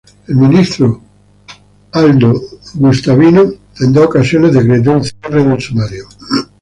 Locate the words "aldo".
1.91-2.33